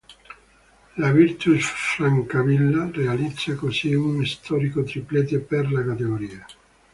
La 0.97 1.11
Virtus 1.11 1.61
Francavilla 1.63 2.89
realizza 2.91 3.53
così 3.53 3.93
uno 3.93 4.25
storico 4.25 4.83
triplete 4.83 5.37
per 5.41 5.71
la 5.71 5.83
categoria. 5.85 6.43